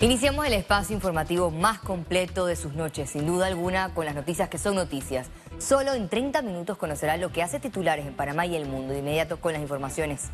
Iniciamos 0.00 0.44
el 0.44 0.54
espacio 0.54 0.94
informativo 0.94 1.52
más 1.52 1.78
completo 1.78 2.46
de 2.46 2.56
sus 2.56 2.74
noches, 2.74 3.10
sin 3.10 3.26
duda 3.26 3.46
alguna, 3.46 3.94
con 3.94 4.04
las 4.04 4.14
noticias 4.14 4.48
que 4.48 4.58
son 4.58 4.74
noticias. 4.74 5.30
Solo 5.58 5.94
en 5.94 6.08
30 6.08 6.42
minutos 6.42 6.76
conocerá 6.76 7.16
lo 7.16 7.30
que 7.30 7.42
hace 7.42 7.60
titulares 7.60 8.04
en 8.04 8.14
Panamá 8.14 8.44
y 8.44 8.56
el 8.56 8.66
mundo. 8.66 8.92
De 8.92 8.98
inmediato 8.98 9.40
con 9.40 9.52
las 9.52 9.62
informaciones. 9.62 10.30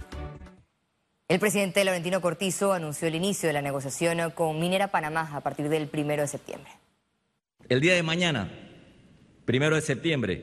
El 1.28 1.38
presidente 1.38 1.85
Laurentino 1.85 2.23
Cortizo 2.23 2.73
anunció 2.73 3.06
el 3.06 3.15
inicio 3.15 3.49
de 3.49 3.53
la 3.53 3.63
negociación 3.63 4.31
con 4.31 4.59
Minera 4.59 4.88
Panamá 4.88 5.31
a 5.33 5.41
partir 5.42 5.69
del 5.69 5.88
primero 5.88 6.22
de 6.22 6.29
septiembre. 6.29 6.72
El 7.69 7.81
día 7.81 7.95
de 7.95 8.03
mañana, 8.03 8.51
primero 9.45 9.77
de 9.77 9.83
septiembre, 9.83 10.42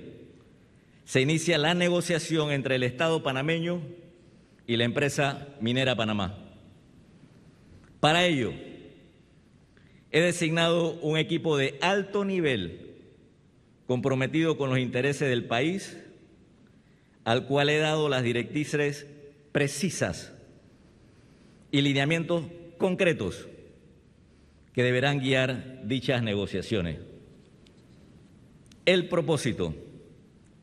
se 1.05 1.21
inicia 1.21 1.57
la 1.57 1.73
negociación 1.73 2.52
entre 2.52 2.75
el 2.75 2.84
Estado 2.84 3.23
panameño 3.23 3.81
y 4.68 4.77
la 4.77 4.84
empresa 4.84 5.47
Minera 5.59 5.95
Panamá. 5.95 6.38
Para 7.99 8.23
ello, 8.23 8.54
He 10.17 10.21
designado 10.21 10.94
un 11.03 11.16
equipo 11.16 11.57
de 11.57 11.77
alto 11.80 12.26
nivel 12.26 12.95
comprometido 13.85 14.57
con 14.57 14.71
los 14.71 14.80
intereses 14.80 15.30
del 15.30 15.45
país, 15.45 15.95
al 17.23 17.45
cual 17.45 17.70
he 17.70 17.77
dado 17.77 18.09
las 18.09 18.23
directrices 18.23 19.05
precisas 19.52 20.34
y 21.70 21.81
lineamientos 21.81 22.45
concretos 22.80 23.48
que 24.73 24.81
deberán 24.81 25.20
guiar 25.20 25.81
dichas 25.84 26.23
negociaciones. 26.23 26.98
El 28.88 29.09
propósito 29.09 29.76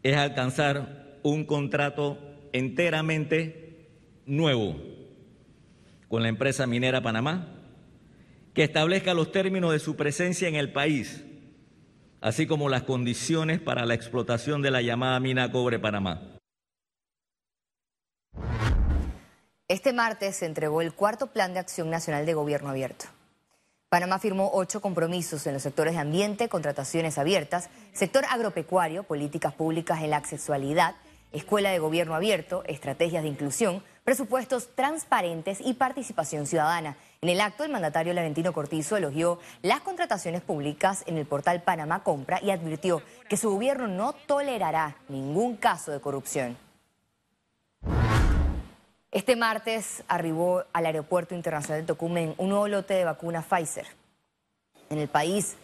es 0.02 0.16
alcanzar 0.16 1.20
un 1.22 1.44
contrato 1.44 2.18
enteramente 2.52 3.86
nuevo 4.26 4.74
con 6.08 6.24
la 6.24 6.28
empresa 6.28 6.66
minera 6.66 7.00
Panamá 7.04 7.53
que 8.54 8.62
establezca 8.62 9.14
los 9.14 9.32
términos 9.32 9.72
de 9.72 9.80
su 9.80 9.96
presencia 9.96 10.48
en 10.48 10.54
el 10.54 10.72
país, 10.72 11.24
así 12.20 12.46
como 12.46 12.68
las 12.68 12.84
condiciones 12.84 13.60
para 13.60 13.84
la 13.84 13.94
explotación 13.94 14.62
de 14.62 14.70
la 14.70 14.80
llamada 14.80 15.18
mina 15.18 15.50
Cobre 15.50 15.80
Panamá. 15.80 16.38
Este 19.66 19.92
martes 19.92 20.36
se 20.36 20.46
entregó 20.46 20.82
el 20.82 20.92
cuarto 20.92 21.28
Plan 21.32 21.52
de 21.52 21.58
Acción 21.58 21.90
Nacional 21.90 22.26
de 22.26 22.34
Gobierno 22.34 22.70
Abierto. 22.70 23.06
Panamá 23.88 24.18
firmó 24.18 24.50
ocho 24.52 24.80
compromisos 24.80 25.46
en 25.46 25.54
los 25.54 25.62
sectores 25.62 25.94
de 25.94 26.00
ambiente, 26.00 26.48
contrataciones 26.48 27.18
abiertas, 27.18 27.70
sector 27.92 28.24
agropecuario, 28.30 29.04
políticas 29.04 29.54
públicas 29.54 30.02
en 30.02 30.10
la 30.10 30.24
sexualidad, 30.24 30.94
escuela 31.32 31.70
de 31.70 31.78
gobierno 31.78 32.14
abierto, 32.14 32.62
estrategias 32.66 33.22
de 33.22 33.28
inclusión, 33.28 33.82
presupuestos 34.04 34.68
transparentes 34.74 35.60
y 35.60 35.74
participación 35.74 36.46
ciudadana. 36.46 36.96
En 37.24 37.30
el 37.30 37.40
acto, 37.40 37.64
el 37.64 37.72
mandatario 37.72 38.12
Laurentino 38.12 38.52
Cortizo 38.52 38.98
elogió 38.98 39.38
las 39.62 39.80
contrataciones 39.80 40.42
públicas 40.42 41.04
en 41.06 41.16
el 41.16 41.24
portal 41.24 41.62
Panamá 41.62 42.02
Compra 42.02 42.38
y 42.42 42.50
advirtió 42.50 43.00
que 43.30 43.38
su 43.38 43.48
gobierno 43.48 43.88
no 43.88 44.12
tolerará 44.12 44.98
ningún 45.08 45.56
caso 45.56 45.90
de 45.90 46.02
corrupción. 46.02 46.58
Este 49.10 49.36
martes 49.36 50.04
arribó 50.06 50.64
al 50.74 50.84
Aeropuerto 50.84 51.34
Internacional 51.34 51.80
de 51.80 51.86
Tocumen 51.86 52.34
un 52.36 52.50
nuevo 52.50 52.68
lote 52.68 52.92
de 52.92 53.06
vacuna 53.06 53.40
Pfizer. 53.40 53.86
En 54.90 54.98
el 54.98 55.08
país 55.08 55.56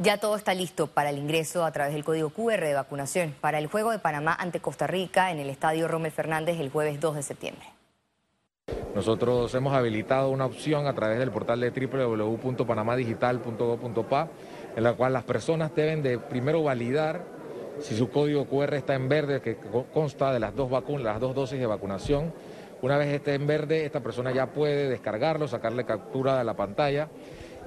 Ya 0.01 0.19
todo 0.19 0.37
está 0.37 0.55
listo 0.55 0.87
para 0.87 1.11
el 1.11 1.19
ingreso 1.19 1.65
a 1.65 1.73
través 1.73 1.93
del 1.93 2.05
código 2.05 2.31
QR 2.31 2.61
de 2.61 2.75
vacunación 2.75 3.35
para 3.41 3.59
el 3.59 3.67
juego 3.67 3.91
de 3.91 3.99
Panamá 3.99 4.33
ante 4.39 4.61
Costa 4.61 4.87
Rica 4.87 5.33
en 5.33 5.41
el 5.41 5.51
estadio 5.51 5.89
Rommel 5.89 6.13
Fernández 6.13 6.61
el 6.61 6.71
jueves 6.71 7.01
2 7.01 7.17
de 7.17 7.23
septiembre. 7.25 7.67
Nosotros 8.95 9.53
hemos 9.57 9.75
habilitado 9.75 10.31
una 10.31 10.47
opción 10.47 10.87
a 10.87 10.95
través 10.95 11.19
del 11.19 11.33
portal 11.33 11.59
de 11.59 11.73
www.panamadigital.gov.pa 11.73 14.29
en 14.77 14.85
la 14.85 14.93
cual 14.93 15.15
las 15.15 15.25
personas 15.25 15.75
deben 15.75 16.05
de 16.05 16.21
primero 16.21 16.63
validar 16.63 17.25
si 17.81 17.97
su 17.97 18.09
código 18.09 18.47
QR 18.47 18.75
está 18.75 18.95
en 18.95 19.09
verde, 19.09 19.41
que 19.41 19.57
consta 19.93 20.33
de 20.33 20.39
las 20.39 20.55
dos 20.55 20.71
vacunas, 20.71 21.03
las 21.03 21.19
dos 21.19 21.35
dosis 21.35 21.59
de 21.59 21.67
vacunación. 21.67 22.33
Una 22.83 22.99
vez 22.99 23.09
esté 23.09 23.35
en 23.35 23.49
verde, 23.49 23.85
esta 23.85 23.99
persona 23.99 24.31
ya 24.31 24.47
puede 24.47 24.89
descargarlo, 24.89 25.49
sacarle 25.49 25.85
captura 25.85 26.39
de 26.39 26.45
la 26.45 26.55
pantalla 26.55 27.09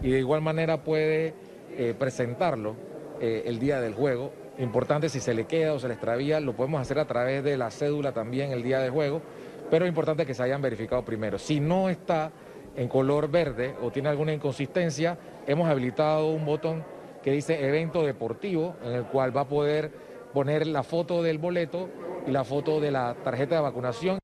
y 0.01 0.11
de 0.11 0.19
igual 0.19 0.39
manera 0.39 0.81
puede 0.81 1.50
eh, 1.77 1.95
presentarlo 1.97 2.75
eh, 3.19 3.43
el 3.45 3.59
día 3.59 3.79
del 3.81 3.93
juego. 3.93 4.31
Importante 4.57 5.09
si 5.09 5.19
se 5.19 5.33
le 5.33 5.45
queda 5.45 5.73
o 5.73 5.79
se 5.79 5.87
le 5.87 5.93
extravía, 5.93 6.39
lo 6.39 6.53
podemos 6.53 6.81
hacer 6.81 6.99
a 6.99 7.05
través 7.05 7.43
de 7.43 7.57
la 7.57 7.71
cédula 7.71 8.11
también 8.11 8.51
el 8.51 8.63
día 8.63 8.79
del 8.79 8.91
juego 8.91 9.21
pero 9.71 9.85
es 9.85 9.89
importante 9.89 10.25
que 10.25 10.33
se 10.33 10.43
hayan 10.43 10.61
verificado 10.61 11.03
primero. 11.03 11.39
Si 11.39 11.61
no 11.61 11.89
está 11.89 12.29
en 12.75 12.89
color 12.89 13.31
verde 13.31 13.73
o 13.81 13.89
tiene 13.89 14.09
alguna 14.09 14.33
inconsistencia, 14.33 15.17
hemos 15.47 15.67
habilitado 15.69 16.29
un 16.29 16.45
botón 16.45 16.83
que 17.23 17.31
dice 17.31 17.65
evento 17.65 18.03
deportivo, 18.03 18.75
en 18.83 18.91
el 18.91 19.05
cual 19.05 19.35
va 19.35 19.41
a 19.41 19.47
poder 19.47 19.91
poner 20.33 20.67
la 20.67 20.83
foto 20.83 21.23
del 21.23 21.37
boleto 21.37 21.89
y 22.27 22.31
la 22.31 22.43
foto 22.43 22.81
de 22.81 22.91
la 22.91 23.15
tarjeta 23.23 23.55
de 23.55 23.61
vacunación. 23.61 24.20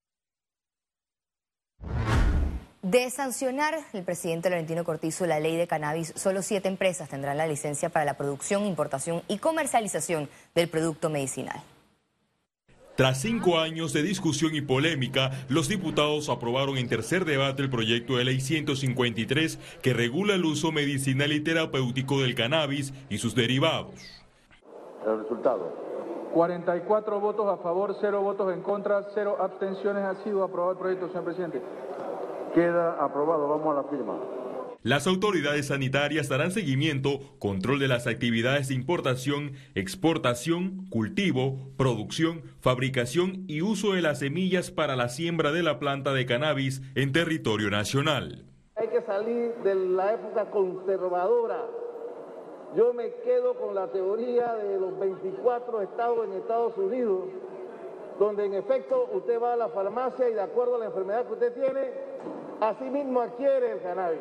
De 2.90 3.10
sancionar 3.10 3.76
el 3.92 4.04
presidente 4.06 4.50
Laurentino 4.50 4.86
Cortizo 4.86 5.26
la 5.26 5.42
ley 5.42 5.58
de 5.58 5.68
cannabis, 5.68 6.14
solo 6.16 6.42
siete 6.42 6.70
empresas 6.70 7.10
tendrán 7.10 7.36
la 7.36 7.46
licencia 7.46 7.90
para 7.90 8.06
la 8.06 8.14
producción, 8.14 8.66
importación 8.66 9.24
y 9.28 9.40
comercialización 9.40 10.30
del 10.56 10.70
producto 10.70 11.10
medicinal. 11.10 11.62
Tras 12.96 13.20
cinco 13.20 13.60
años 13.60 13.92
de 13.92 14.04
discusión 14.04 14.56
y 14.56 14.62
polémica, 14.62 15.32
los 15.50 15.68
diputados 15.68 16.30
aprobaron 16.30 16.78
en 16.78 16.88
tercer 16.88 17.26
debate 17.26 17.62
el 17.62 17.70
proyecto 17.70 18.16
de 18.16 18.24
ley 18.24 18.40
153 18.40 19.60
que 19.82 19.94
regula 19.94 20.36
el 20.36 20.46
uso 20.46 20.72
medicinal 20.72 21.34
y 21.34 21.42
terapéutico 21.42 22.22
del 22.22 22.36
cannabis 22.36 22.94
y 23.10 23.18
sus 23.18 23.36
derivados. 23.36 23.96
El 25.06 25.24
resultado. 25.24 25.88
44 26.34 27.20
votos 27.20 27.48
a 27.48 27.62
favor, 27.62 27.98
0 28.00 28.22
votos 28.22 28.54
en 28.54 28.62
contra, 28.62 29.04
0 29.14 29.38
abstenciones. 29.42 30.06
Ha 30.06 30.24
sido 30.24 30.42
aprobado 30.46 30.72
el 30.72 30.78
proyecto, 30.78 31.08
señor 31.10 31.26
presidente. 31.26 31.62
Queda 32.58 32.94
aprobado. 33.06 33.48
Vamos 33.48 33.78
a 33.78 33.84
la 33.84 33.88
firma. 33.88 34.18
Las 34.82 35.06
autoridades 35.06 35.68
sanitarias 35.68 36.28
darán 36.28 36.50
seguimiento, 36.50 37.20
control 37.38 37.78
de 37.78 37.88
las 37.88 38.08
actividades 38.08 38.70
de 38.70 38.74
importación, 38.74 39.52
exportación, 39.76 40.88
cultivo, 40.90 41.60
producción, 41.78 42.42
fabricación 42.60 43.46
y 43.48 43.62
uso 43.62 43.94
de 43.94 44.02
las 44.02 44.18
semillas 44.18 44.72
para 44.72 44.96
la 44.96 45.10
siembra 45.10 45.52
de 45.52 45.62
la 45.62 45.78
planta 45.78 46.14
de 46.14 46.26
cannabis 46.26 46.82
en 46.96 47.12
territorio 47.12 47.70
nacional. 47.70 48.48
Hay 48.76 48.88
que 48.88 49.04
salir 49.04 49.54
de 49.64 49.76
la 49.76 50.14
época 50.14 50.50
conservadora. 50.50 51.64
Yo 52.76 52.92
me 52.92 53.12
quedo 53.24 53.54
con 53.54 53.76
la 53.76 53.86
teoría 53.92 54.56
de 54.56 54.80
los 54.80 54.98
24 54.98 55.84
estados 55.84 56.26
en 56.26 56.34
Estados 56.34 56.76
Unidos, 56.76 57.26
donde 58.18 58.46
en 58.46 58.56
efecto 58.56 59.10
usted 59.14 59.40
va 59.40 59.54
a 59.54 59.58
la 59.58 59.70
farmacia 59.70 60.28
y 60.28 60.34
de 60.34 60.42
acuerdo 60.42 60.78
a 60.78 60.80
la 60.80 60.86
enfermedad 60.86 61.28
que 61.28 61.34
usted 61.34 61.54
tiene, 61.54 62.07
Así 62.62 62.86
mismo 62.86 63.22
adquiere 63.22 63.74
el 63.74 63.82
cannabis. 63.84 64.20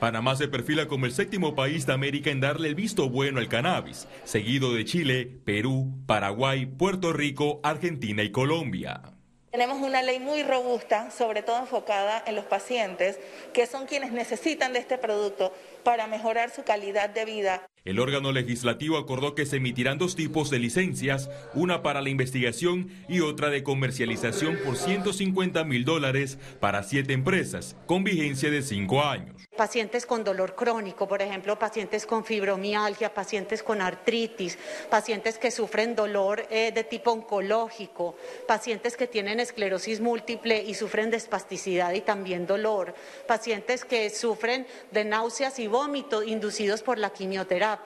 Panamá 0.00 0.34
se 0.34 0.48
perfila 0.48 0.88
como 0.88 1.06
el 1.06 1.12
séptimo 1.12 1.54
país 1.54 1.86
de 1.86 1.92
América 1.92 2.30
en 2.30 2.40
darle 2.40 2.68
el 2.68 2.74
visto 2.74 3.08
bueno 3.08 3.38
al 3.38 3.48
cannabis, 3.48 4.08
seguido 4.24 4.72
de 4.72 4.84
Chile, 4.84 5.30
Perú, 5.44 5.92
Paraguay, 6.06 6.66
Puerto 6.66 7.12
Rico, 7.12 7.60
Argentina 7.62 8.22
y 8.22 8.30
Colombia. 8.30 9.02
Tenemos 9.50 9.80
una 9.80 10.02
ley 10.02 10.20
muy 10.20 10.42
robusta, 10.42 11.10
sobre 11.10 11.42
todo 11.42 11.58
enfocada 11.58 12.22
en 12.26 12.36
los 12.36 12.44
pacientes, 12.44 13.18
que 13.52 13.66
son 13.66 13.86
quienes 13.86 14.12
necesitan 14.12 14.72
de 14.72 14.78
este 14.80 14.98
producto 14.98 15.52
para 15.84 16.06
mejorar 16.06 16.50
su 16.50 16.64
calidad 16.64 17.08
de 17.08 17.24
vida. 17.24 17.66
El 17.88 18.00
órgano 18.00 18.32
legislativo 18.32 18.98
acordó 18.98 19.34
que 19.34 19.46
se 19.46 19.56
emitirán 19.56 19.96
dos 19.96 20.14
tipos 20.14 20.50
de 20.50 20.58
licencias, 20.58 21.30
una 21.54 21.82
para 21.82 22.02
la 22.02 22.10
investigación 22.10 22.90
y 23.08 23.20
otra 23.20 23.48
de 23.48 23.62
comercialización 23.62 24.58
por 24.62 24.76
150 24.76 25.64
mil 25.64 25.86
dólares 25.86 26.36
para 26.60 26.82
siete 26.82 27.14
empresas, 27.14 27.76
con 27.86 28.04
vigencia 28.04 28.50
de 28.50 28.60
cinco 28.60 29.02
años. 29.02 29.48
Pacientes 29.56 30.04
con 30.04 30.22
dolor 30.22 30.54
crónico, 30.54 31.08
por 31.08 31.22
ejemplo, 31.22 31.58
pacientes 31.58 32.04
con 32.04 32.26
fibromialgia, 32.26 33.14
pacientes 33.14 33.62
con 33.62 33.80
artritis, 33.80 34.58
pacientes 34.90 35.38
que 35.38 35.50
sufren 35.50 35.96
dolor 35.96 36.46
eh, 36.50 36.70
de 36.72 36.84
tipo 36.84 37.10
oncológico, 37.10 38.16
pacientes 38.46 38.98
que 38.98 39.06
tienen 39.06 39.40
esclerosis 39.40 40.00
múltiple 40.00 40.62
y 40.62 40.74
sufren 40.74 41.10
de 41.10 41.16
espasticidad 41.16 41.94
y 41.94 42.02
también 42.02 42.46
dolor, 42.46 42.94
pacientes 43.26 43.86
que 43.86 44.10
sufren 44.10 44.66
de 44.90 45.06
náuseas 45.06 45.58
y 45.58 45.68
vómitos 45.68 46.26
inducidos 46.26 46.82
por 46.82 46.98
la 46.98 47.10
quimioterapia 47.14 47.77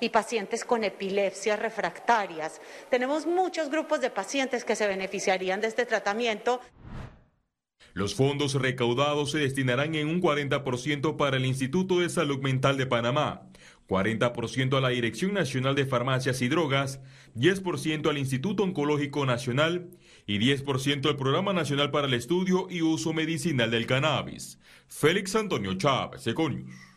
y 0.00 0.08
pacientes 0.10 0.64
con 0.64 0.84
epilepsias 0.84 1.58
refractarias. 1.58 2.60
Tenemos 2.90 3.26
muchos 3.26 3.70
grupos 3.70 4.00
de 4.00 4.10
pacientes 4.10 4.64
que 4.64 4.76
se 4.76 4.86
beneficiarían 4.86 5.60
de 5.60 5.68
este 5.68 5.86
tratamiento. 5.86 6.60
Los 7.94 8.14
fondos 8.14 8.54
recaudados 8.54 9.32
se 9.32 9.38
destinarán 9.38 9.94
en 9.94 10.08
un 10.08 10.20
40% 10.20 11.16
para 11.16 11.36
el 11.36 11.46
Instituto 11.46 12.00
de 12.00 12.08
Salud 12.08 12.38
Mental 12.40 12.76
de 12.76 12.86
Panamá, 12.86 13.48
40% 13.88 14.76
a 14.76 14.80
la 14.80 14.90
Dirección 14.90 15.32
Nacional 15.32 15.74
de 15.74 15.86
Farmacias 15.86 16.42
y 16.42 16.48
Drogas, 16.48 17.00
10% 17.34 18.08
al 18.08 18.18
Instituto 18.18 18.62
Oncológico 18.62 19.24
Nacional 19.26 19.90
y 20.26 20.38
10% 20.38 21.06
al 21.08 21.16
Programa 21.16 21.52
Nacional 21.52 21.90
para 21.90 22.06
el 22.06 22.14
Estudio 22.14 22.68
y 22.70 22.82
Uso 22.82 23.12
Medicinal 23.12 23.70
del 23.70 23.86
Cannabis. 23.86 24.58
Félix 24.86 25.34
Antonio 25.34 25.74
Chávez, 25.74 26.26
Econius. 26.26 26.87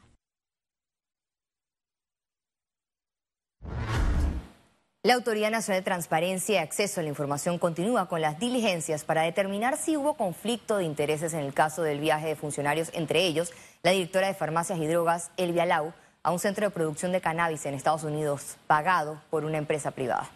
La 5.04 5.16
Autoridad 5.16 5.50
Nacional 5.50 5.82
de 5.82 5.86
Transparencia 5.86 6.54
y 6.54 6.58
Acceso 6.60 7.00
a 7.00 7.04
la 7.04 7.10
Información 7.10 7.58
continúa 7.58 8.08
con 8.08 8.22
las 8.22 8.38
diligencias 8.38 9.04
para 9.04 9.24
determinar 9.24 9.76
si 9.76 9.98
hubo 9.98 10.14
conflicto 10.14 10.78
de 10.78 10.84
intereses 10.84 11.34
en 11.34 11.40
el 11.40 11.56
caso 11.56 11.82
del 11.82 12.00
viaje 12.00 12.28
de 12.28 12.36
funcionarios, 12.36 12.92
entre 12.94 13.26
ellos 13.26 13.52
la 13.82 13.90
directora 13.90 14.28
de 14.28 14.36
Farmacias 14.36 14.78
y 14.78 14.86
Drogas, 14.86 15.32
Elvia 15.38 15.66
Lau, 15.66 15.92
a 16.22 16.32
un 16.32 16.38
centro 16.38 16.68
de 16.68 16.70
producción 16.70 17.12
de 17.12 17.20
cannabis 17.20 17.66
en 17.66 17.74
Estados 17.74 18.04
Unidos, 18.04 18.58
pagado 18.68 19.20
por 19.32 19.44
una 19.44 19.58
empresa 19.58 19.90
privada. 19.90 20.30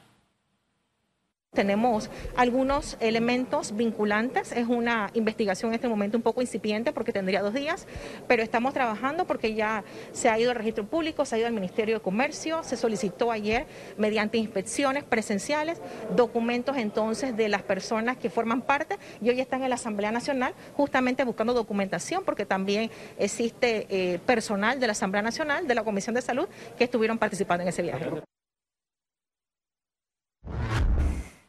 Tenemos 1.56 2.10
algunos 2.36 2.98
elementos 3.00 3.76
vinculantes. 3.76 4.52
Es 4.52 4.68
una 4.68 5.10
investigación 5.14 5.72
en 5.72 5.76
este 5.76 5.88
momento 5.88 6.18
un 6.18 6.24
poco 6.24 6.42
incipiente 6.42 6.92
porque 6.94 7.12
tendría 7.12 7.42
dos 7.42 7.54
días, 7.54 7.88
pero 8.28 8.44
estamos 8.44 8.74
trabajando 8.74 9.26
porque 9.26 9.56
ya 9.56 9.84
se 10.12 10.30
ha 10.30 10.38
ido 10.38 10.52
al 10.52 10.58
registro 10.58 10.86
público, 10.86 11.26
se 11.26 11.36
ha 11.36 11.40
ido 11.40 11.48
al 11.48 11.54
Ministerio 11.54 11.96
de 11.96 12.02
Comercio, 12.02 12.64
se 12.64 12.78
solicitó 12.78 13.32
ayer 13.32 13.66
mediante 13.98 14.38
inspecciones 14.38 15.04
presenciales 15.04 15.82
documentos 16.16 16.78
entonces 16.78 17.36
de 17.36 17.50
las 17.50 17.64
personas 17.64 18.18
que 18.18 18.30
forman 18.30 18.62
parte 18.62 18.98
y 19.22 19.30
hoy 19.30 19.40
están 19.40 19.64
en 19.64 19.70
la 19.70 19.76
Asamblea 19.76 20.12
Nacional 20.12 20.54
justamente 20.76 21.24
buscando 21.24 21.54
documentación 21.54 22.24
porque 22.26 22.46
también 22.46 22.92
existe 23.18 23.88
eh, 23.90 24.20
personal 24.26 24.80
de 24.80 24.88
la 24.88 24.92
Asamblea 24.92 25.22
Nacional, 25.22 25.68
de 25.68 25.76
la 25.76 25.84
Comisión 25.84 26.16
de 26.16 26.22
Salud, 26.22 26.48
que 26.78 26.84
estuvieron 26.84 27.18
participando 27.18 27.64
en 27.64 27.70
ese 27.70 27.82
viaje. 27.82 28.35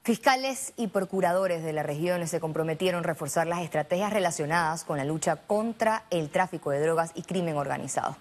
Fiscales 0.06 0.72
y 0.76 0.86
procuradores 0.86 1.64
de 1.64 1.72
la 1.72 1.82
región 1.82 2.28
se 2.28 2.38
comprometieron 2.38 3.00
a 3.00 3.08
reforzar 3.08 3.48
las 3.48 3.62
estrategias 3.62 4.12
relacionadas 4.12 4.84
con 4.84 4.98
la 4.98 5.04
lucha 5.04 5.34
contra 5.34 6.04
el 6.10 6.30
tráfico 6.30 6.70
de 6.70 6.78
drogas 6.78 7.10
y 7.16 7.22
crimen 7.22 7.56
organizado. 7.56 8.16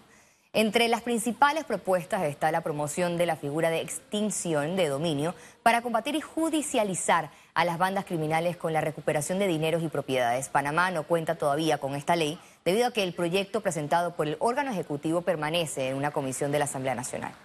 Entre 0.52 0.88
las 0.88 1.04
principales 1.04 1.64
propuestas 1.64 2.24
está 2.24 2.52
la 2.52 2.62
promoción 2.62 3.20
de 3.20 3.28
la 3.28 3.36
figura 3.36 3.70
de 3.70 3.82
extinción 3.82 4.76
de 4.76 4.88
dominio 4.88 5.36
para 5.62 5.84
combatir 5.84 6.16
y 6.16 6.22
judicializar 6.22 7.30
a 7.54 7.66
las 7.66 7.78
bandas 7.78 8.06
criminales 8.06 8.58
con 8.58 8.74
la 8.74 8.82
recuperación 8.82 9.38
de 9.38 9.46
dineros 9.46 9.84
y 9.84 9.88
propiedades. 9.88 10.50
Panamá 10.50 10.90
no 10.90 11.04
cuenta 11.04 11.36
todavía 11.36 11.78
con 11.78 11.94
esta 11.94 12.16
ley 12.16 12.40
debido 12.66 12.88
a 12.88 12.94
que 12.94 13.04
el 13.04 13.14
proyecto 13.14 13.62
presentado 13.62 14.16
por 14.16 14.28
el 14.28 14.38
órgano 14.40 14.72
ejecutivo 14.72 15.22
permanece 15.22 15.90
en 15.90 15.98
una 15.98 16.10
comisión 16.10 16.52
de 16.52 16.58
la 16.58 16.66
Asamblea 16.66 16.96
Nacional. 16.96 17.36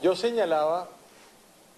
Yo 0.00 0.16
señalaba 0.16 0.88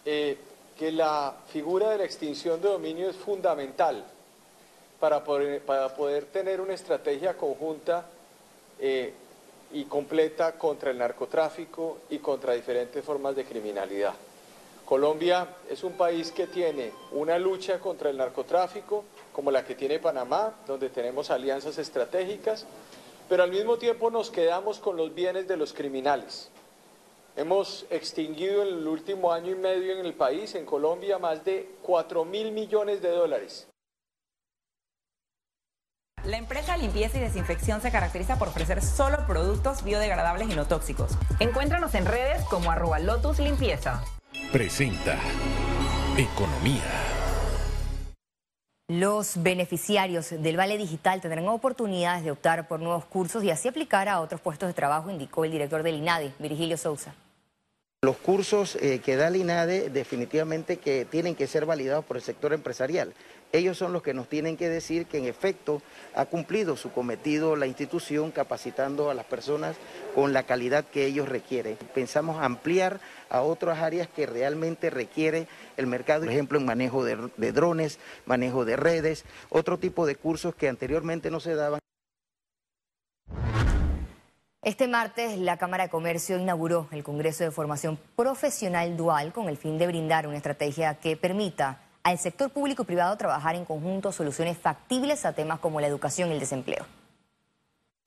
eh, 0.04 0.38
que 0.80 0.90
la 0.90 1.34
figura 1.52 1.90
de 1.90 1.98
la 1.98 2.04
extinción 2.04 2.58
de 2.62 2.70
dominio 2.70 3.10
es 3.10 3.16
fundamental 3.16 4.02
para 4.98 5.22
poder, 5.22 5.60
para 5.60 5.94
poder 5.94 6.24
tener 6.24 6.58
una 6.58 6.72
estrategia 6.72 7.36
conjunta 7.36 8.06
eh, 8.78 9.12
y 9.74 9.84
completa 9.84 10.52
contra 10.52 10.90
el 10.90 10.96
narcotráfico 10.96 11.98
y 12.08 12.18
contra 12.20 12.54
diferentes 12.54 13.04
formas 13.04 13.36
de 13.36 13.44
criminalidad. 13.44 14.14
Colombia 14.86 15.48
es 15.68 15.84
un 15.84 15.92
país 15.92 16.32
que 16.32 16.46
tiene 16.46 16.92
una 17.12 17.38
lucha 17.38 17.78
contra 17.78 18.08
el 18.08 18.16
narcotráfico 18.16 19.04
como 19.34 19.50
la 19.50 19.66
que 19.66 19.74
tiene 19.74 19.98
Panamá, 19.98 20.54
donde 20.66 20.88
tenemos 20.88 21.30
alianzas 21.30 21.76
estratégicas, 21.76 22.64
pero 23.28 23.42
al 23.42 23.50
mismo 23.50 23.76
tiempo 23.76 24.10
nos 24.10 24.30
quedamos 24.30 24.78
con 24.78 24.96
los 24.96 25.14
bienes 25.14 25.46
de 25.46 25.58
los 25.58 25.74
criminales. 25.74 26.48
Hemos 27.36 27.86
extinguido 27.90 28.62
en 28.62 28.68
el 28.68 28.86
último 28.86 29.32
año 29.32 29.52
y 29.52 29.54
medio 29.54 29.98
en 29.98 30.04
el 30.04 30.14
país, 30.14 30.54
en 30.54 30.66
Colombia, 30.66 31.18
más 31.18 31.44
de 31.44 31.76
4 31.82 32.24
mil 32.24 32.52
millones 32.52 33.00
de 33.00 33.10
dólares. 33.10 33.68
La 36.24 36.36
empresa 36.36 36.76
Limpieza 36.76 37.16
y 37.16 37.20
Desinfección 37.20 37.80
se 37.80 37.90
caracteriza 37.90 38.38
por 38.38 38.48
ofrecer 38.48 38.82
solo 38.82 39.26
productos 39.26 39.82
biodegradables 39.82 40.50
y 40.50 40.54
no 40.54 40.66
tóxicos. 40.66 41.12
Encuéntranos 41.38 41.94
en 41.94 42.04
redes 42.04 42.44
como 42.44 42.70
arroba 42.70 42.98
Lotus 42.98 43.38
Limpieza. 43.38 44.04
Presenta 44.52 45.16
Economía. 46.18 46.99
Los 48.90 49.40
beneficiarios 49.40 50.30
del 50.30 50.56
Vale 50.56 50.76
Digital 50.76 51.20
tendrán 51.20 51.46
oportunidades 51.46 52.24
de 52.24 52.32
optar 52.32 52.66
por 52.66 52.80
nuevos 52.80 53.04
cursos 53.04 53.44
y 53.44 53.50
así 53.52 53.68
aplicar 53.68 54.08
a 54.08 54.18
otros 54.18 54.40
puestos 54.40 54.68
de 54.68 54.72
trabajo, 54.72 55.12
indicó 55.12 55.44
el 55.44 55.52
director 55.52 55.84
del 55.84 55.94
INADI, 55.94 56.32
Virgilio 56.40 56.76
Sousa. 56.76 57.14
Los 58.02 58.16
cursos 58.16 58.74
eh, 58.74 58.98
que 58.98 59.14
da 59.14 59.28
el 59.28 59.36
INADE 59.36 59.90
definitivamente 59.90 60.78
que 60.78 61.04
tienen 61.04 61.36
que 61.36 61.46
ser 61.46 61.66
validados 61.66 62.04
por 62.04 62.16
el 62.16 62.22
sector 62.24 62.52
empresarial. 62.52 63.14
Ellos 63.52 63.76
son 63.76 63.92
los 63.92 64.02
que 64.02 64.14
nos 64.14 64.28
tienen 64.28 64.56
que 64.56 64.68
decir 64.68 65.06
que 65.06 65.18
en 65.18 65.24
efecto 65.24 65.82
ha 66.14 66.26
cumplido 66.26 66.76
su 66.76 66.92
cometido 66.92 67.56
la 67.56 67.66
institución 67.66 68.30
capacitando 68.30 69.10
a 69.10 69.14
las 69.14 69.24
personas 69.24 69.76
con 70.14 70.32
la 70.32 70.44
calidad 70.44 70.84
que 70.84 71.04
ellos 71.04 71.28
requieren. 71.28 71.76
Pensamos 71.92 72.40
ampliar 72.40 73.00
a 73.28 73.42
otras 73.42 73.80
áreas 73.80 74.08
que 74.08 74.26
realmente 74.26 74.88
requiere 74.88 75.48
el 75.76 75.88
mercado, 75.88 76.24
por 76.24 76.32
ejemplo 76.32 76.58
en 76.58 76.66
manejo 76.66 77.04
de, 77.04 77.30
de 77.36 77.52
drones, 77.52 77.98
manejo 78.24 78.64
de 78.64 78.76
redes, 78.76 79.24
otro 79.48 79.78
tipo 79.78 80.06
de 80.06 80.14
cursos 80.14 80.54
que 80.54 80.68
anteriormente 80.68 81.30
no 81.30 81.40
se 81.40 81.56
daban. 81.56 81.80
Este 84.62 84.86
martes 84.86 85.38
la 85.38 85.56
Cámara 85.56 85.84
de 85.84 85.90
Comercio 85.90 86.38
inauguró 86.38 86.86
el 86.92 87.02
Congreso 87.02 87.42
de 87.42 87.50
Formación 87.50 87.98
Profesional 88.14 88.96
Dual 88.96 89.32
con 89.32 89.48
el 89.48 89.56
fin 89.56 89.78
de 89.78 89.86
brindar 89.86 90.26
una 90.28 90.36
estrategia 90.36 91.00
que 91.00 91.16
permita 91.16 91.80
al 92.02 92.18
sector 92.18 92.50
público 92.50 92.82
y 92.82 92.86
privado 92.86 93.16
trabajar 93.16 93.54
en 93.54 93.64
conjunto 93.64 94.12
soluciones 94.12 94.58
factibles 94.58 95.24
a 95.24 95.32
temas 95.32 95.60
como 95.60 95.80
la 95.80 95.86
educación 95.86 96.30
y 96.30 96.32
el 96.32 96.40
desempleo. 96.40 96.86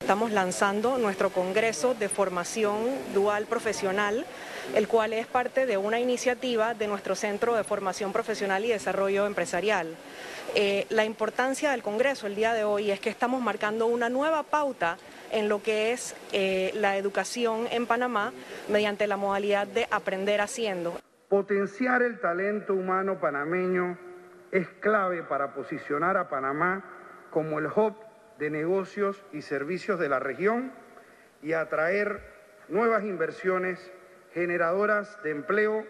Estamos 0.00 0.32
lanzando 0.32 0.98
nuestro 0.98 1.30
Congreso 1.30 1.94
de 1.94 2.08
Formación 2.08 2.76
Dual 3.14 3.46
Profesional, 3.46 4.26
el 4.74 4.86
cual 4.86 5.12
es 5.14 5.26
parte 5.26 5.64
de 5.64 5.78
una 5.78 5.98
iniciativa 5.98 6.74
de 6.74 6.88
nuestro 6.88 7.14
Centro 7.14 7.54
de 7.54 7.64
Formación 7.64 8.12
Profesional 8.12 8.64
y 8.64 8.68
Desarrollo 8.68 9.26
Empresarial. 9.26 9.96
Eh, 10.54 10.86
la 10.90 11.04
importancia 11.04 11.70
del 11.70 11.82
Congreso 11.82 12.26
el 12.26 12.34
día 12.34 12.52
de 12.52 12.64
hoy 12.64 12.90
es 12.90 13.00
que 13.00 13.08
estamos 13.08 13.40
marcando 13.40 13.86
una 13.86 14.08
nueva 14.08 14.42
pauta 14.42 14.98
en 15.32 15.48
lo 15.48 15.62
que 15.62 15.92
es 15.92 16.14
eh, 16.32 16.70
la 16.74 16.96
educación 16.96 17.66
en 17.70 17.86
Panamá 17.86 18.32
mediante 18.68 19.06
la 19.06 19.16
modalidad 19.16 19.66
de 19.66 19.88
aprender 19.90 20.40
haciendo. 20.40 21.00
Potenciar 21.34 22.02
el 22.02 22.20
talento 22.20 22.74
humano 22.74 23.18
panameño 23.18 23.98
es 24.52 24.68
clave 24.68 25.24
para 25.24 25.52
posicionar 25.52 26.16
a 26.16 26.28
Panamá 26.28 26.84
como 27.32 27.58
el 27.58 27.66
hub 27.66 27.96
de 28.38 28.50
negocios 28.50 29.20
y 29.32 29.42
servicios 29.42 29.98
de 29.98 30.08
la 30.08 30.20
región 30.20 30.72
y 31.42 31.54
atraer 31.54 32.20
nuevas 32.68 33.02
inversiones 33.02 33.90
generadoras 34.32 35.20
de 35.24 35.32
empleo 35.32 35.84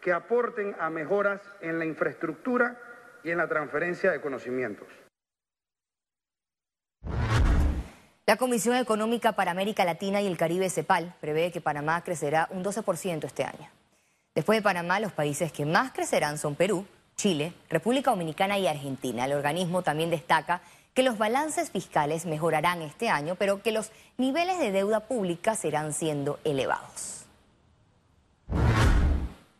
que 0.00 0.12
aporten 0.12 0.74
a 0.80 0.90
mejoras 0.90 1.40
en 1.60 1.78
la 1.78 1.84
infraestructura 1.84 2.76
y 3.22 3.30
en 3.30 3.38
la 3.38 3.46
transferencia 3.46 4.10
de 4.10 4.20
conocimientos. 4.20 4.88
La 8.26 8.36
Comisión 8.36 8.74
Económica 8.74 9.36
para 9.36 9.52
América 9.52 9.84
Latina 9.84 10.20
y 10.20 10.26
el 10.26 10.36
Caribe, 10.36 10.68
CEPAL, 10.68 11.14
prevé 11.20 11.52
que 11.52 11.60
Panamá 11.60 12.02
crecerá 12.02 12.48
un 12.50 12.64
12% 12.64 13.24
este 13.26 13.44
año. 13.44 13.70
Después 14.34 14.58
de 14.58 14.62
Panamá, 14.62 15.00
los 15.00 15.12
países 15.12 15.52
que 15.52 15.66
más 15.66 15.92
crecerán 15.92 16.38
son 16.38 16.54
Perú, 16.54 16.86
Chile, 17.16 17.52
República 17.68 18.10
Dominicana 18.10 18.58
y 18.58 18.68
Argentina. 18.68 19.24
El 19.24 19.32
organismo 19.32 19.82
también 19.82 20.08
destaca 20.10 20.62
que 20.94 21.02
los 21.02 21.18
balances 21.18 21.70
fiscales 21.70 22.26
mejorarán 22.26 22.80
este 22.82 23.08
año, 23.08 23.34
pero 23.34 23.62
que 23.62 23.72
los 23.72 23.90
niveles 24.18 24.58
de 24.58 24.70
deuda 24.70 25.00
pública 25.00 25.56
serán 25.56 25.92
siendo 25.92 26.38
elevados. 26.44 27.26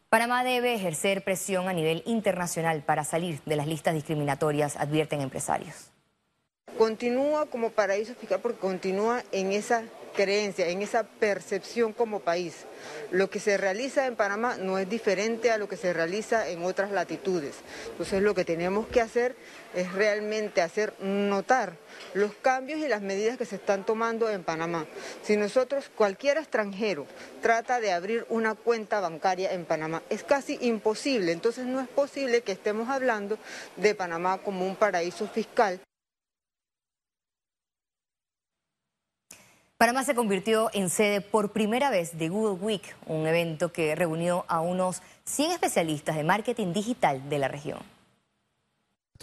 Panamá 0.09 0.43
debe 0.45 0.75
ejercer 0.75 1.23
presión 1.23 1.69
a 1.69 1.73
nivel 1.73 2.03
internacional 2.07 2.83
para 2.83 3.05
salir 3.05 3.41
de 3.47 3.57
las 3.57 3.67
listas 3.67 3.95
discriminatorias, 3.95 4.77
advierten 4.77 5.21
empresarios 5.21 5.91
continúa 6.81 7.45
como 7.45 7.69
paraíso 7.69 8.15
fiscal 8.15 8.41
porque 8.41 8.59
continúa 8.59 9.23
en 9.33 9.53
esa 9.53 9.83
creencia, 10.15 10.69
en 10.69 10.83
esa 10.83 11.05
percepción 11.05 11.93
como 11.93 12.21
país. 12.21 12.67
Lo 13.11 13.31
que 13.31 13.41
se 13.41 13.57
realiza 13.57 14.07
en 14.07 14.17
Panamá 14.17 14.57
no 14.57 14.79
es 14.79 14.89
diferente 14.89 15.51
a 15.51 15.59
lo 15.59 15.69
que 15.69 15.77
se 15.77 15.93
realiza 15.93 16.49
en 16.49 16.63
otras 16.63 16.91
latitudes. 16.91 17.57
Entonces 17.91 18.23
lo 18.23 18.35
que 18.35 18.45
tenemos 18.45 18.87
que 18.87 19.01
hacer 19.01 19.37
es 19.75 19.93
realmente 19.93 20.63
hacer 20.63 20.95
notar 21.01 21.77
los 22.15 22.33
cambios 22.35 22.81
y 22.81 22.89
las 22.89 23.03
medidas 23.03 23.37
que 23.37 23.45
se 23.45 23.57
están 23.57 23.85
tomando 23.85 24.31
en 24.31 24.43
Panamá. 24.43 24.87
Si 25.23 25.37
nosotros, 25.37 25.91
cualquier 25.95 26.39
extranjero, 26.39 27.07
trata 27.41 27.81
de 27.81 27.93
abrir 27.93 28.27
una 28.29 28.55
cuenta 28.55 29.01
bancaria 29.01 29.53
en 29.53 29.65
Panamá, 29.65 30.03
es 30.11 30.25
casi 30.25 30.59
imposible. 30.63 31.33
Entonces 31.33 31.67
no 31.67 31.81
es 31.81 31.89
posible 31.89 32.43
que 32.43 32.53
estemos 32.53 32.89
hablando 32.89 33.39
de 33.77 33.95
Panamá 33.95 34.39
como 34.39 34.67
un 34.67 34.77
paraíso 34.77 35.29
fiscal. 35.29 35.81
Panamá 39.81 40.05
se 40.05 40.15
convirtió 40.15 40.69
en 40.75 40.91
sede 40.91 41.23
por 41.23 41.53
primera 41.53 41.89
vez 41.89 42.19
de 42.19 42.29
Google 42.29 42.63
Week, 42.63 42.83
un 43.07 43.27
evento 43.27 43.73
que 43.73 43.95
reunió 43.95 44.45
a 44.47 44.61
unos 44.61 45.01
100 45.25 45.53
especialistas 45.53 46.17
de 46.17 46.23
marketing 46.23 46.75
digital 46.75 47.31
de 47.31 47.39
la 47.39 47.49
región. 47.49 47.79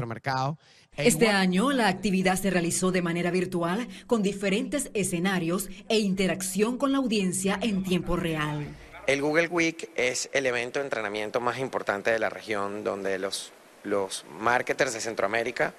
mercado. 0.08 0.58
Este 0.96 1.28
año 1.28 1.72
la 1.74 1.88
actividad 1.90 2.38
se 2.38 2.50
realizó 2.50 2.90
de 2.90 3.04
manera 3.04 3.30
virtual 3.30 3.88
con 4.08 4.24
diferentes 4.24 4.90
escenarios 4.96 5.70
e 5.90 6.00
interacción 6.00 6.80
con 6.80 6.92
la 6.92 6.98
audiencia 6.98 7.60
en 7.62 7.84
tiempo 7.84 8.16
real. 8.16 8.66
El 9.06 9.22
Google 9.22 9.50
Week 9.50 9.92
es 9.94 10.28
el 10.34 10.48
evento 10.48 10.80
de 10.80 10.86
entrenamiento 10.86 11.40
más 11.40 11.60
importante 11.60 12.10
de 12.10 12.18
la 12.18 12.32
región 12.32 12.84
donde 12.84 13.20
los, 13.20 13.52
los 13.84 14.26
marketers 14.40 14.96
de 14.96 15.02
Centroamérica 15.02 15.76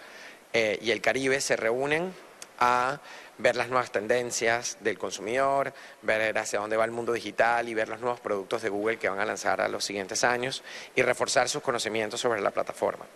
eh, 0.52 0.78
y 0.80 0.92
el 0.92 1.00
Caribe 1.00 1.40
se 1.40 1.56
reúnen 1.56 2.12
a 2.60 3.00
ver 3.38 3.56
las 3.56 3.68
nuevas 3.68 3.90
tendencias 3.90 4.76
del 4.80 4.98
consumidor, 4.98 5.72
ver 6.02 6.36
hacia 6.36 6.58
dónde 6.58 6.76
va 6.76 6.84
el 6.84 6.90
mundo 6.90 7.12
digital 7.12 7.68
y 7.68 7.74
ver 7.74 7.88
los 7.88 8.00
nuevos 8.00 8.20
productos 8.20 8.62
de 8.62 8.68
Google 8.68 8.98
que 8.98 9.08
van 9.08 9.20
a 9.20 9.24
lanzar 9.24 9.60
a 9.60 9.68
los 9.68 9.84
siguientes 9.84 10.24
años 10.24 10.62
y 10.94 11.02
reforzar 11.02 11.48
sus 11.48 11.62
conocimientos 11.62 12.20
sobre 12.20 12.40
la 12.40 12.50
plataforma. 12.50 13.06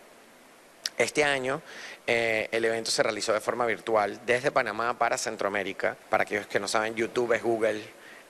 Este 0.97 1.25
año 1.25 1.63
eh, 2.07 2.49
el 2.53 2.65
evento 2.65 2.91
se 2.91 3.03
realizó 3.03 3.33
de 3.33 3.41
forma 3.41 3.67
virtual 3.67 4.21
desde 4.25 4.51
Panamá 4.51 4.99
para 4.99 5.19
Centroamérica. 5.19 5.97
Para 6.09 6.23
aquellos 6.23 6.47
que 6.47 6.61
no 6.61 6.69
saben, 6.69 6.95
YouTube 6.95 7.33
es 7.33 7.43
Google. 7.43 7.83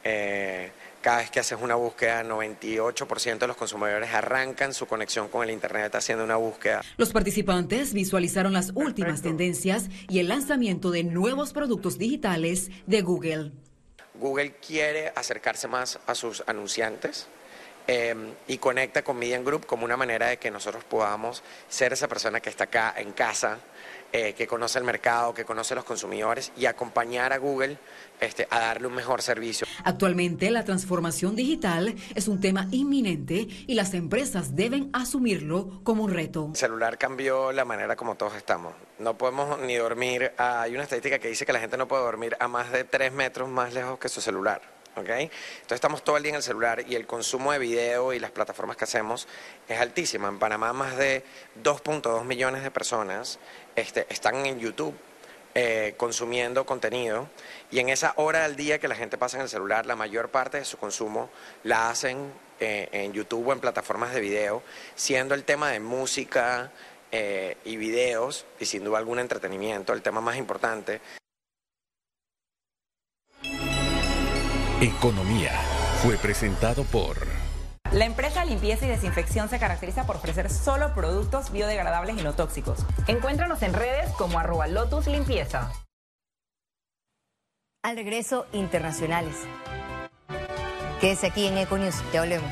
Eh, 0.04 0.70
cada 1.02 1.18
vez 1.18 1.30
que 1.30 1.40
haces 1.40 1.59
una 1.61 1.75
búsqueda, 1.75 2.23
98% 2.23 3.38
de 3.38 3.47
los 3.47 3.56
consumidores 3.56 4.14
arrancan 4.14 4.73
su 4.73 4.87
conexión 4.87 5.28
con 5.28 5.42
el 5.42 5.50
Internet 5.50 5.94
haciendo 5.94 6.25
una 6.25 6.37
búsqueda. 6.37 6.80
Los 6.97 7.12
participantes 7.12 7.92
visualizaron 7.92 8.52
las 8.52 8.71
últimas 8.75 9.21
tendencias 9.21 9.88
y 10.09 10.21
el 10.21 10.28
lanzamiento 10.28 10.90
de 10.90 11.04
nuevos 11.04 11.52
productos 11.52 11.99
digitales 11.99 12.71
de 12.87 13.02
Google. 13.02 13.52
Google 14.14 14.52
quiere 14.64 15.12
acercarse 15.14 15.68
más 15.68 15.99
a 16.06 16.14
sus 16.14 16.42
anunciantes. 16.47 17.26
Eh, 17.88 18.14
y 18.47 18.59
conecta 18.59 19.02
con 19.02 19.18
Media 19.18 19.40
Group 19.40 19.66
como 19.66 19.85
una 19.85 19.97
manera 19.97 20.28
de 20.28 20.37
que 20.37 20.52
nosotros 20.52 20.85
podamos 20.85 21.42
ser 21.68 21.92
esa 21.92 22.06
persona 22.06 22.38
que 22.38 22.49
está 22.49 22.64
acá 22.64 22.94
en 22.97 23.11
casa, 23.11 23.59
eh, 24.12 24.35
que 24.35 24.47
conoce 24.47 24.78
el 24.78 24.85
mercado, 24.85 25.33
que 25.33 25.45
conoce 25.45 25.75
los 25.75 25.85
consumidores 25.85 26.52
y 26.57 26.66
acompañar 26.66 27.33
a 27.33 27.38
Google 27.38 27.78
este, 28.21 28.47
a 28.50 28.61
darle 28.61 28.87
un 28.87 28.95
mejor 28.95 29.23
servicio. 29.23 29.66
Actualmente 29.85 30.50
la 30.50 30.64
transformación 30.64 31.35
digital 31.35 31.95
es 32.14 32.28
un 32.28 32.40
tema 32.40 32.69
inminente 32.71 33.49
y 33.66 33.75
las 33.75 33.95
empresas 33.95 34.54
deben 34.54 34.90
asumirlo 34.92 35.81
como 35.83 36.04
un 36.04 36.12
reto. 36.12 36.49
El 36.50 36.57
celular 36.57 36.99
cambió 36.99 37.52
la 37.52 37.64
manera 37.64 37.97
como 37.97 38.14
todos 38.14 38.37
estamos. 38.37 38.75
No 38.99 39.16
podemos 39.16 39.59
ni 39.61 39.76
dormir, 39.76 40.33
hay 40.37 40.75
una 40.75 40.83
estadística 40.83 41.19
que 41.19 41.28
dice 41.28 41.47
que 41.47 41.52
la 41.52 41.61
gente 41.61 41.76
no 41.76 41.88
puede 41.88 42.02
dormir 42.02 42.37
a 42.38 42.49
más 42.49 42.71
de 42.71 42.85
tres 42.85 43.12
metros 43.12 43.49
más 43.49 43.73
lejos 43.73 43.99
que 43.99 44.09
su 44.09 44.21
celular. 44.21 44.61
Entonces 44.95 45.31
estamos 45.71 46.04
todo 46.04 46.16
el 46.16 46.23
día 46.23 46.31
en 46.31 46.37
el 46.37 46.42
celular 46.42 46.85
y 46.87 46.95
el 46.97 47.07
consumo 47.07 47.52
de 47.52 47.59
video 47.59 48.12
y 48.12 48.19
las 48.19 48.31
plataformas 48.31 48.76
que 48.76 48.85
hacemos 48.85 49.26
es 49.66 49.81
altísimo. 49.81 50.28
En 50.28 50.38
Panamá 50.38 50.73
más 50.73 50.97
de 50.97 51.25
2.2 51.62 52.25
millones 52.25 52.62
de 52.62 52.71
personas 52.71 53.38
este, 53.76 54.06
están 54.10 54.46
en 54.46 54.58
YouTube 54.58 54.94
eh, 55.54 55.94
consumiendo 55.98 56.64
contenido 56.64 57.28
y 57.70 57.78
en 57.78 57.90
esa 57.90 58.14
hora 58.16 58.44
del 58.44 58.56
día 58.56 58.78
que 58.78 58.88
la 58.88 58.94
gente 58.94 59.18
pasa 59.18 59.36
en 59.36 59.42
el 59.42 59.50
celular, 59.50 59.84
la 59.84 59.96
mayor 59.96 60.30
parte 60.30 60.56
de 60.56 60.64
su 60.64 60.78
consumo 60.78 61.28
la 61.62 61.90
hacen 61.90 62.32
eh, 62.58 62.88
en 62.92 63.12
YouTube 63.12 63.48
o 63.48 63.52
en 63.52 63.60
plataformas 63.60 64.14
de 64.14 64.20
video, 64.20 64.62
siendo 64.94 65.34
el 65.34 65.44
tema 65.44 65.70
de 65.70 65.80
música 65.80 66.70
eh, 67.10 67.58
y 67.66 67.76
videos 67.76 68.46
y 68.60 68.64
sin 68.64 68.82
duda 68.82 68.96
algún 68.96 69.18
entretenimiento 69.18 69.92
el 69.92 70.00
tema 70.00 70.22
más 70.22 70.36
importante. 70.36 71.02
Economía 74.80 75.52
fue 76.02 76.16
presentado 76.16 76.84
por... 76.84 77.41
La 77.92 78.06
empresa 78.06 78.42
Limpieza 78.46 78.87
y 78.87 78.88
Desinfección 78.88 79.50
se 79.50 79.58
caracteriza 79.58 80.06
por 80.06 80.16
ofrecer 80.16 80.49
solo 80.49 80.94
productos 80.94 81.52
biodegradables 81.52 82.18
y 82.18 82.22
no 82.22 82.32
tóxicos. 82.32 82.87
Encuéntranos 83.06 83.62
en 83.62 83.75
redes 83.75 84.11
como 84.12 84.38
arroba 84.38 84.66
Lotus 84.66 85.06
Limpieza. 85.08 85.70
Al 87.82 87.96
regreso, 87.96 88.46
internacionales. 88.52 89.37
Quédese 91.02 91.26
aquí 91.26 91.46
en 91.46 91.58
Econews, 91.58 92.00
te 92.12 92.18
hablemos. 92.18 92.50